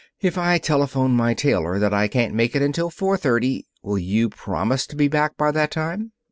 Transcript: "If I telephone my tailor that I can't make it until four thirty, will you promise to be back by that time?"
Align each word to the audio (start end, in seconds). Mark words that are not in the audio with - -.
"If 0.19 0.35
I 0.35 0.57
telephone 0.57 1.11
my 1.11 1.35
tailor 1.35 1.77
that 1.77 1.93
I 1.93 2.07
can't 2.07 2.33
make 2.33 2.55
it 2.55 2.63
until 2.63 2.89
four 2.89 3.17
thirty, 3.17 3.67
will 3.83 3.99
you 3.99 4.29
promise 4.29 4.87
to 4.87 4.95
be 4.95 5.07
back 5.07 5.37
by 5.37 5.51
that 5.51 5.69
time?" 5.69 6.13